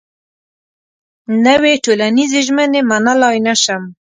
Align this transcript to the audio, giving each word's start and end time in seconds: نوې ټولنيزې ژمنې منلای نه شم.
نوې 1.45 1.73
ټولنيزې 1.83 2.39
ژمنې 2.47 2.81
منلای 2.89 3.37
نه 3.47 3.53
شم. 3.63 3.83